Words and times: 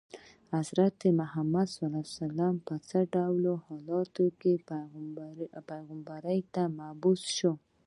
حضرت 0.55 0.99
محمد 1.19 1.69
په 2.67 2.75
څه 2.87 2.97
ډول 3.13 3.43
حالاتو 3.65 4.25
کې 4.39 4.53
پیغمبرۍ 5.71 6.39
ته 6.53 6.61
مبعوث 6.79 7.23
شو. 7.37 7.53